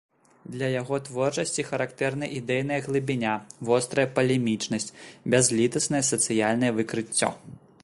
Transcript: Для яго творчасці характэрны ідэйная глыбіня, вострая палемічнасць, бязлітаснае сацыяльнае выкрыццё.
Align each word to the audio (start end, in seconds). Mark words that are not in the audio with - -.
Для 0.53 0.67
яго 0.81 0.95
творчасці 1.09 1.65
характэрны 1.71 2.29
ідэйная 2.39 2.79
глыбіня, 2.87 3.35
вострая 3.71 4.07
палемічнасць, 4.17 4.91
бязлітаснае 5.35 6.03
сацыяльнае 6.11 6.71
выкрыццё. 6.79 7.29